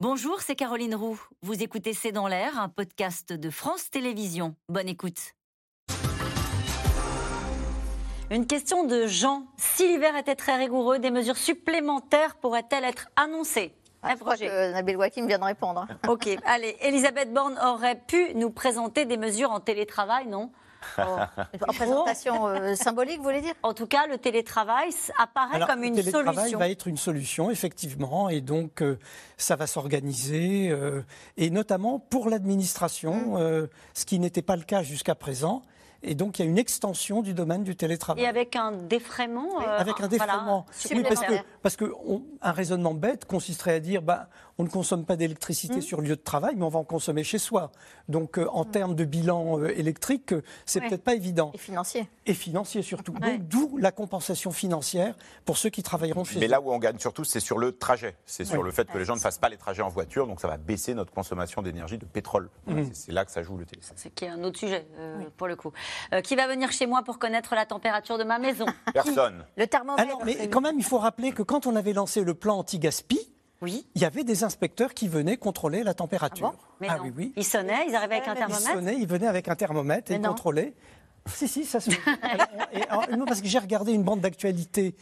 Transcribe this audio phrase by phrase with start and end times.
[0.00, 1.18] Bonjour, c'est Caroline Roux.
[1.40, 4.54] Vous écoutez C'est dans l'air, un podcast de France Télévisions.
[4.68, 5.32] Bonne écoute.
[8.30, 9.46] Une question de Jean.
[9.56, 13.72] Si l'hiver était très rigoureux, des mesures supplémentaires pourraient-elles être annoncées?
[14.02, 15.86] Ah, je crois que Nabil Wakim vient de répondre.
[16.06, 16.76] Ok, allez.
[16.82, 20.52] Elisabeth Borne aurait pu nous présenter des mesures en télétravail, non?
[20.98, 21.02] Oh.
[21.68, 25.94] En présentation euh, symbolique, vous voulez dire En tout cas, le télétravail apparaît comme une
[25.96, 26.18] solution.
[26.18, 28.98] Le télétravail va être une solution, effectivement, et donc euh,
[29.36, 31.02] ça va s'organiser, euh,
[31.36, 33.68] et notamment pour l'administration, mmh.
[33.94, 35.62] ce qui n'était pas le cas jusqu'à présent.
[36.02, 38.24] Et donc, il y a une extension du domaine du télétravail.
[38.24, 40.66] Et avec un défraiement Avec un défraiement.
[40.90, 41.32] oui, parce que,
[41.62, 41.92] parce que
[42.42, 45.82] un raisonnement bête consisterait à dire bah, on ne consomme pas d'électricité mmh.
[45.82, 47.72] sur lieu de travail, mais on va en consommer chez soi.
[48.08, 48.70] Donc, euh, en mmh.
[48.70, 51.50] termes de bilan euh, électrique, euh, c'est peut-être pas évident.
[51.54, 52.08] Et financier.
[52.24, 53.14] Et financier surtout.
[53.40, 57.24] d'où la compensation financière pour ceux qui travailleront chez Mais là où on gagne surtout,
[57.24, 58.16] c'est sur le trajet.
[58.24, 60.40] C'est sur le fait que les gens ne fassent pas les trajets en voiture, donc
[60.40, 62.48] ça va baisser notre consommation d'énergie de pétrole.
[62.66, 62.84] Mmh.
[62.92, 63.96] C'est là que ça joue le téléphone.
[63.96, 64.86] C'est qui est un autre sujet,
[65.36, 65.72] pour le coup.
[66.24, 68.66] qui va venir chez moi pour connaître la température de ma maison?
[68.92, 69.44] Personne.
[69.56, 70.02] Le thermomètre.
[70.02, 73.35] Alors, mais quand même, il faut rappeler que quand on avait lancé le plan anti-gaspi,
[73.62, 73.86] oui.
[73.94, 76.54] Il y avait des inspecteurs qui venaient contrôler la température.
[76.82, 77.32] Ah, ah oui, oui.
[77.36, 78.68] Ils sonnaient, ils arrivaient avec un thermomètre.
[78.68, 80.74] Ils sonnaient, ils venaient avec un thermomètre et ils contrôlaient.
[81.26, 82.00] Si, si, ça se fait.
[83.26, 84.94] parce que j'ai regardé une bande d'actualité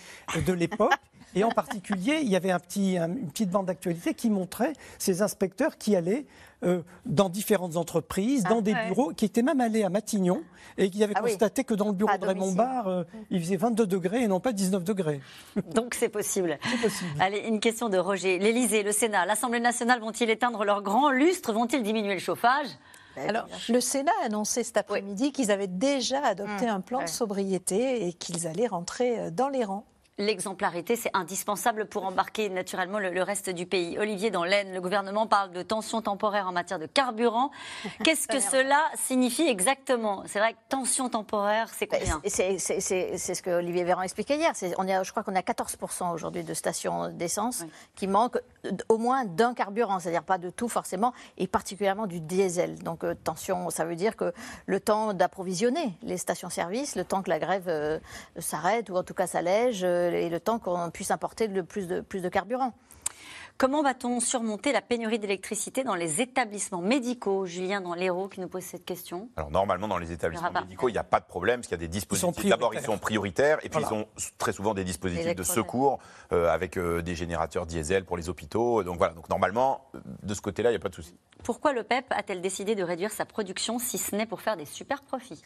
[0.47, 0.93] de l'époque
[1.35, 5.23] et en particulier, il y avait un petit, une petite bande d'actualité qui montrait ces
[5.23, 6.27] inspecteurs qui allaient
[6.65, 10.43] euh, dans différentes entreprises, dans ah, des bureaux, qui étaient même allés à Matignon
[10.79, 13.57] et qui avaient ah constaté que dans le bureau de Raymond Barre, euh, il faisait
[13.57, 15.21] 22 degrés et non pas 19 degrés.
[15.75, 16.59] Donc c'est possible.
[16.63, 17.11] C'est possible.
[17.21, 18.39] Allez, une question de Roger.
[18.39, 22.69] L'Élysée, le Sénat, l'Assemblée nationale vont-ils éteindre leur grand lustre Vont-ils diminuer le chauffage?
[23.17, 26.71] Ben, alors, le Sénat a annoncé cet après-midi qu'ils avaient déjà adopté mmh.
[26.71, 29.87] un plan de sobriété et qu'ils allaient rentrer euh, dans les rangs
[30.19, 33.99] l'exemplarité, c'est indispensable pour embarquer naturellement le, reste du pays.
[33.99, 37.51] Olivier, dans l'Aisne, le gouvernement parle de tension temporaire en matière de carburant.
[38.05, 40.23] Qu'est-ce que cela signifie exactement?
[40.27, 42.21] C'est vrai que tension temporaire, c'est combien?
[42.27, 44.53] C'est ce que Olivier Véran expliquait hier.
[44.79, 47.65] On je crois qu'on a 14% aujourd'hui de stations d'essence
[47.97, 48.39] qui manquent
[48.89, 52.79] au moins d'un carburant, c'est-à-dire pas de tout forcément, et particulièrement du diesel.
[52.79, 54.33] Donc euh, tension, ça veut dire que
[54.67, 57.99] le temps d'approvisionner les stations-service, le temps que la grève euh,
[58.39, 61.89] s'arrête ou en tout cas s'allège, euh, et le temps qu'on puisse importer le plus
[61.89, 62.73] de, plus de carburant.
[63.57, 68.49] Comment va-t-on surmonter la pénurie d'électricité dans les établissements médicaux Julien, dans l'Hérault, qui nous
[68.49, 69.29] pose cette question.
[69.37, 71.81] Alors, normalement, dans les établissements médicaux, il n'y a pas de problème, parce qu'il y
[71.81, 72.47] a des dispositifs.
[72.47, 74.07] D'abord, ils sont prioritaires, et puis ils ont
[74.39, 76.01] très souvent des dispositifs de secours
[76.33, 78.83] euh, avec euh, des générateurs diesel pour les hôpitaux.
[78.83, 79.87] Donc voilà, donc normalement,
[80.23, 81.15] de ce côté-là, il n'y a pas de souci.
[81.45, 84.65] Pourquoi le PEP a-t-elle décidé de réduire sa production si ce n'est pour faire des
[84.65, 85.43] super profits?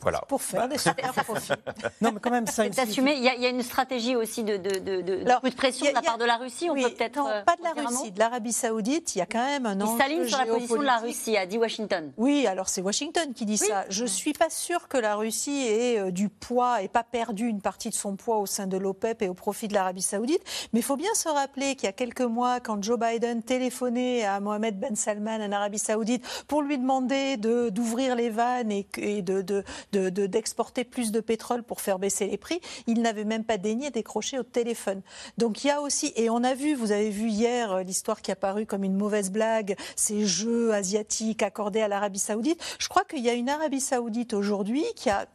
[0.00, 0.20] Voilà.
[0.28, 1.52] Pour faire des super profits.
[2.00, 2.64] non, mais quand même, ça.
[2.70, 3.14] C'est assumé.
[3.14, 6.24] Il y, a une stratégie aussi de, de, de, de, pression de la part de
[6.24, 6.68] la Russie.
[6.70, 7.44] On peut peut-être.
[7.48, 9.16] Pas de la Russie, de l'Arabie Saoudite.
[9.16, 9.94] Il y a quand même un enjeu.
[9.94, 12.12] Il s'aligne sur la position de la Russie, a dit Washington.
[12.18, 13.86] Oui, alors c'est Washington qui dit ça.
[13.88, 17.46] Je ne suis pas sûre que la Russie ait euh, du poids et pas perdu
[17.46, 20.42] une partie de son poids au sein de l'OPEP et au profit de l'Arabie Saoudite.
[20.74, 24.26] Mais il faut bien se rappeler qu'il y a quelques mois, quand Joe Biden téléphonait
[24.26, 30.84] à Mohamed Ben Salman en Arabie Saoudite pour lui demander d'ouvrir les vannes et, d'exporter
[30.84, 34.38] de, plus de pétrole pour faire baisser les prix, il n'avait même pas daigné décrocher
[34.38, 35.00] au téléphone.
[35.38, 38.20] Donc il y a aussi, et on a vu, vous avez vu hier euh, l'histoire
[38.20, 42.60] qui a paru comme une mauvaise blague, ces jeux asiatiques accordés à l'Arabie Saoudite.
[42.78, 45.26] Je crois qu'il y a une Arabie Saoudite aujourd'hui qui a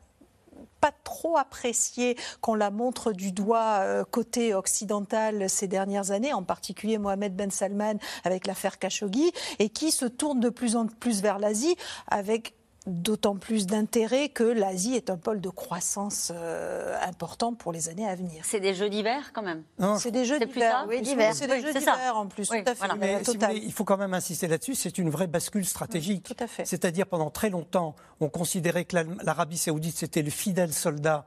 [0.82, 6.44] pas trop apprécié qu'on la montre du doigt euh, côté occidental ces dernières années, en
[6.44, 11.22] particulier Mohamed Ben Salman avec l'affaire Khashoggi, et qui se tourne de plus en plus
[11.22, 11.76] vers l'Asie
[12.08, 12.54] avec
[12.86, 18.08] d'autant plus d'intérêt que l'Asie est un pôle de croissance euh, important pour les années
[18.08, 18.44] à venir.
[18.44, 19.64] C'est des jeux d'hiver quand même
[19.98, 20.86] C'est des jeux d'hiver.
[20.88, 21.02] Oui,
[21.34, 23.58] c'est des jeux d'hiver en plus, tout à fait.
[23.58, 26.24] il faut quand même insister là-dessus, c'est une vraie bascule stratégique.
[26.24, 26.66] tout à fait.
[26.66, 31.26] C'est-à-dire pendant très longtemps, on considérait que l'Arabie saoudite, c'était le fidèle soldat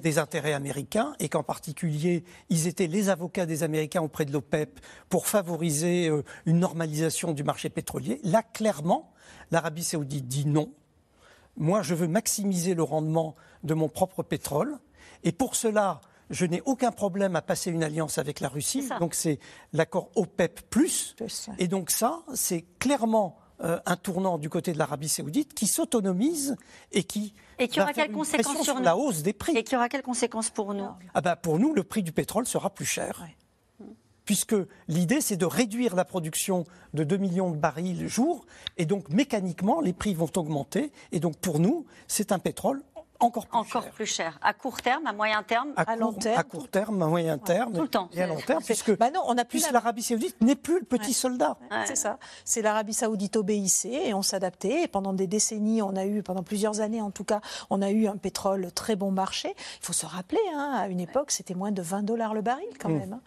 [0.00, 4.80] des intérêts américains et qu'en particulier, ils étaient les avocats des Américains auprès de l'OPEP
[5.08, 8.20] pour favoriser euh, une normalisation du marché pétrolier.
[8.22, 9.12] Là, clairement,
[9.50, 10.72] l'Arabie saoudite dit non
[11.56, 14.78] moi, je veux maximiser le rendement de mon propre pétrole.
[15.22, 18.88] Et pour cela, je n'ai aucun problème à passer une alliance avec la Russie.
[19.00, 19.38] Donc c'est
[19.72, 20.60] l'accord OPEP+.
[21.58, 26.56] Et donc ça, c'est clairement euh, un tournant du côté de l'Arabie saoudite qui s'autonomise
[26.90, 29.56] et qui et qui aura quelles conséquences sur, la hausse des prix.
[29.56, 30.88] Et qui aura quelles conséquences pour nous?
[31.14, 33.24] Ah ben Pour nous, le prix du pétrole sera plus cher
[34.24, 34.56] puisque
[34.88, 39.08] l'idée, c'est de réduire la production de 2 millions de barils le jour, et donc
[39.10, 42.82] mécaniquement, les prix vont augmenter, et donc pour nous, c'est un pétrole
[43.24, 43.92] encore plus encore cher.
[43.92, 44.38] plus cher.
[44.42, 47.72] À court terme, à moyen terme, à, long terme, à court terme, à moyen terme,
[47.72, 48.08] tout le temps.
[48.12, 50.84] et à long terme, puisque bah non, on a plus l'Arabie Saoudite n'est plus le
[50.84, 51.56] petit soldat.
[51.86, 52.18] C'est ça.
[52.44, 54.82] C'est l'Arabie Saoudite obéissait et on s'adaptait.
[54.82, 57.40] Et pendant des décennies, on a eu, pendant plusieurs années en tout cas,
[57.70, 59.54] on a eu un pétrole très bon marché.
[59.80, 62.68] Il faut se rappeler, hein, à une époque, c'était moins de 20 dollars le baril
[62.78, 62.98] quand mm.
[62.98, 63.12] même.
[63.14, 63.20] Hein.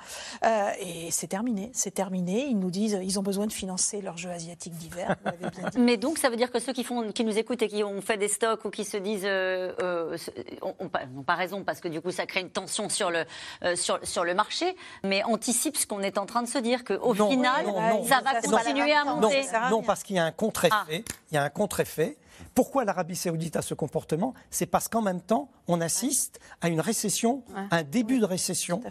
[0.45, 2.47] Euh, et c'est terminé, c'est terminé.
[2.47, 5.15] Ils nous disent, ils ont besoin de financer leur jeu asiatique d'hiver.
[5.77, 8.01] Mais donc, ça veut dire que ceux qui, font, qui nous écoutent et qui ont
[8.01, 9.86] fait des stocks ou qui se disent, euh, euh,
[11.13, 13.25] n'ont pas raison parce que du coup, ça crée une tension sur le,
[13.63, 16.83] euh, sur, sur le marché, mais anticipe ce qu'on est en train de se dire
[16.83, 17.65] qu'au final,
[18.07, 19.45] ça va continuer à monter.
[19.69, 20.75] Non, parce qu'il y a un contre-effet.
[20.75, 21.11] Ah.
[21.31, 22.17] Il y a un contre-effet.
[22.53, 24.33] Pourquoi l'Arabie saoudite a ce comportement?
[24.51, 28.81] C'est parce qu'en même temps, on assiste à une récession, un début de récession,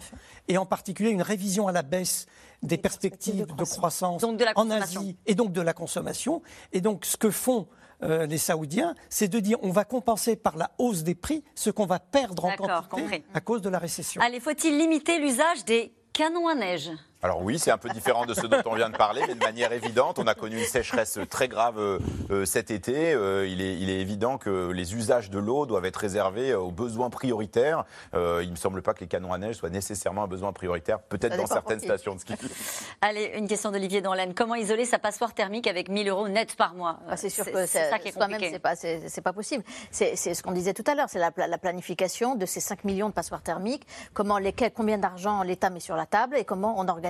[0.47, 2.27] et en particulier une révision à la baisse
[2.63, 4.23] des, perspectives, de croissance,
[4.55, 6.41] en Asie, et donc de la consommation.
[6.73, 7.67] Et donc ce que font
[8.03, 11.69] euh, les Saoudiens, c'est de dire on va compenser par la hausse des prix ce
[11.69, 14.21] qu'on va perdre en quantité à cause de la récession.
[14.21, 16.91] Allez, faut-il limiter l'usage des canons à neige?
[17.23, 19.43] Alors oui, c'est un peu différent de ce dont on vient de parler, mais de
[19.43, 21.97] manière évidente, on a connu une sécheresse très grave euh,
[22.29, 23.13] euh, cet été.
[23.13, 26.69] Euh, il, est, il, est, évident que les usages de l'eau doivent être réservés aux
[26.69, 27.85] besoins prioritaires.
[28.13, 30.99] il ne me semble pas que les canons à neige soient nécessairement un besoin prioritaire,
[30.99, 32.35] peut-être dans certaines stations de ski.
[33.01, 34.35] Allez, une question d'Olivier Danlaine.
[34.35, 36.99] Comment isoler sa passoire thermique avec 1000 euros net par mois?
[37.09, 38.51] Ah, C'est sûr que c'est ça qui est compliqué.
[38.51, 39.63] C'est pas, pas, possible.
[39.89, 43.09] C'est ce qu'on disait tout à l'heure, c'est la, la, planification de ces 5 millions
[43.09, 46.87] de passoires thermiques, comment, lesquelles, combien d'argent l'État met sur la table et comment on
[46.87, 47.06] organise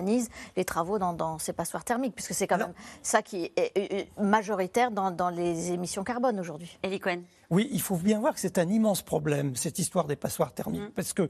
[0.56, 5.30] les travaux dans, ces passoires thermiques, puisque c'est quand même ça qui est majoritaire dans,
[5.30, 6.78] les émissions carbone aujourd'hui.
[6.84, 7.22] Elie Cohen.
[7.50, 10.82] Oui, il faut bien voir que c'est un immense problème, cette histoire des passoires thermiques,
[10.82, 10.92] mm.
[10.96, 11.30] parce que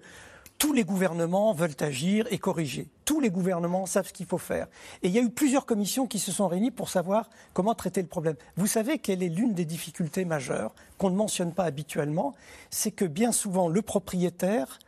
[0.57, 2.87] tous les gouvernements veulent agir et corriger.
[3.05, 4.67] Tous les gouvernements savent ce qu'il faut faire.
[5.03, 8.01] Et il y a eu plusieurs commissions qui se sont réunies pour savoir comment traiter
[8.01, 8.35] le problème.
[8.55, 12.33] Vous savez quelle est l'une des difficultés majeures qu'on ne mentionne pas habituellement
[12.71, 14.79] C'est que bien souvent, le propriétaire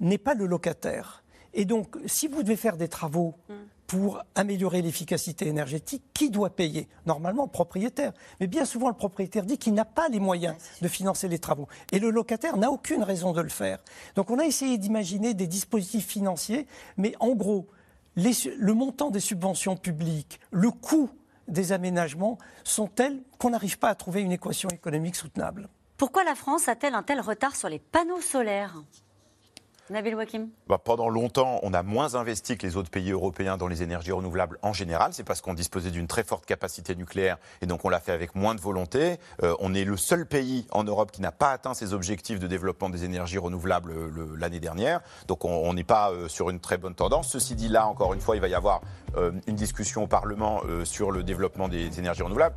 [0.00, 1.22] n'est pas le locataire.
[1.58, 3.34] Et donc, si vous devez faire des travaux
[3.88, 6.86] pour améliorer l'efficacité énergétique, qui doit payer?
[7.04, 8.12] Normalement, le propriétaire.
[8.38, 11.66] Mais bien souvent, le propriétaire dit qu'il n'a pas les moyens de financer les travaux.
[11.90, 13.78] Et le locataire n'a aucune raison de le faire.
[14.14, 17.66] Donc, on a essayé d'imaginer des dispositifs financiers, mais en gros,
[18.14, 21.10] le montant des subventions publiques, le coût
[21.48, 25.68] des aménagements sont tels qu'on n'arrive pas à trouver une équation économique soutenable.
[25.96, 28.76] Pourquoi la France a-t-elle un tel retard sur les panneaux solaires?
[29.90, 33.68] Nabil Wakim bah, Pendant longtemps, on a moins investi que les autres pays européens dans
[33.68, 35.12] les énergies renouvelables en général.
[35.14, 38.34] C'est parce qu'on disposait d'une très forte capacité nucléaire et donc on l'a fait avec
[38.34, 39.18] moins de volonté.
[39.42, 42.46] Euh, on est le seul pays en Europe qui n'a pas atteint ses objectifs de
[42.46, 45.00] développement des énergies renouvelables euh, l'année dernière.
[45.26, 47.28] Donc on n'est pas euh, sur une très bonne tendance.
[47.28, 48.82] Ceci dit, là, encore une fois, il va y avoir
[49.46, 52.54] une discussion au Parlement sur le développement des énergies renouvelables.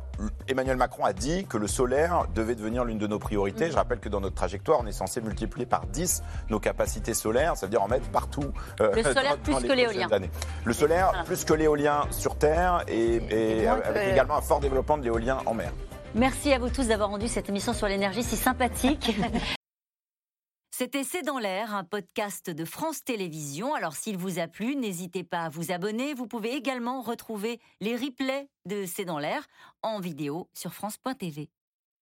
[0.48, 3.70] Emmanuel Macron a dit que le solaire devait devenir l'une de nos priorités.
[3.70, 7.56] Je rappelle que dans notre trajectoire, on est censé multiplier par 10 nos capacités solaire,
[7.56, 8.52] ça veut dire en mettre partout.
[8.80, 10.08] Euh, le solaire plus que l'éolien.
[10.64, 15.38] Le solaire plus que l'éolien sur Terre et, avec également un fort développement de l'éolien
[15.46, 15.72] en mer.
[16.14, 19.16] Merci à vous tous d'avoir rendu cette émission sur l'énergie si sympathique.
[20.74, 23.74] C'était C'est dans l'air, un podcast de France Télévisions.
[23.74, 26.12] Alors s'il vous a plu, n'hésitez pas à vous abonner.
[26.12, 29.46] Vous pouvez également retrouver les replays de C'est dans l'air
[29.82, 31.50] en vidéo sur France.tv.